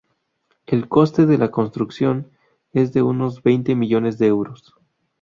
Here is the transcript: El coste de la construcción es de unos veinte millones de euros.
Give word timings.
El 0.65 0.87
coste 0.89 1.27
de 1.27 1.37
la 1.37 1.51
construcción 1.51 2.31
es 2.73 2.91
de 2.91 3.03
unos 3.03 3.43
veinte 3.43 3.75
millones 3.75 4.17
de 4.17 4.25
euros. 4.25 4.73